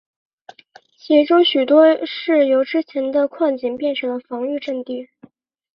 [0.97, 5.11] 其中许多是由之前的矿井变成了防御阵地。